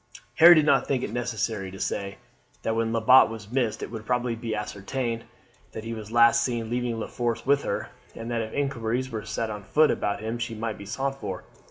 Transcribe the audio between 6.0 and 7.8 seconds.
last seen leaving La Force with